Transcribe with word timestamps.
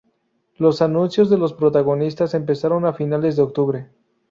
Los 0.55 0.81
anuncios 0.81 1.29
de 1.29 1.37
los 1.37 1.53
protagonistas 1.53 2.33
empezaron 2.33 2.87
a 2.87 2.93
finales 2.93 3.35
de 3.35 3.43
octubre. 3.43 3.87